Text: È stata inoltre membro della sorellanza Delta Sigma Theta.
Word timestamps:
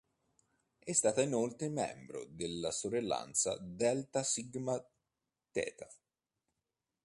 È 0.79 0.93
stata 0.93 1.21
inoltre 1.21 1.69
membro 1.69 2.25
della 2.27 2.71
sorellanza 2.71 3.55
Delta 3.61 4.23
Sigma 4.23 4.83
Theta. 5.51 5.87